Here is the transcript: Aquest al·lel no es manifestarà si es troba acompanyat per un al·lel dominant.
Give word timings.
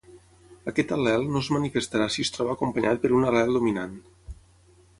Aquest 0.71 0.93
al·lel 0.95 1.27
no 1.35 1.41
es 1.45 1.49
manifestarà 1.57 2.07
si 2.15 2.25
es 2.27 2.33
troba 2.37 2.55
acompanyat 2.57 3.03
per 3.05 3.15
un 3.19 3.29
al·lel 3.33 3.55
dominant. 3.59 3.97